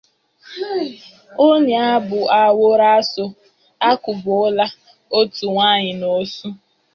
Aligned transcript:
Onye 1.47 1.77
Ogbuaọwaraọsọ 1.97 3.25
Akụgbuola 3.89 4.65
Otu 5.17 5.45
Nwaanyị 5.53 5.91
n'Osun 5.99 6.53